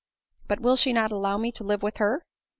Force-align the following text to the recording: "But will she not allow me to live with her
"But 0.47 0.59
will 0.61 0.75
she 0.77 0.93
not 0.93 1.11
allow 1.11 1.37
me 1.37 1.51
to 1.51 1.63
live 1.63 1.83
with 1.83 1.97
her 1.97 2.25